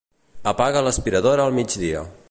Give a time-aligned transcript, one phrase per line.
[0.51, 2.03] Apaga l'aspiradora al migdia.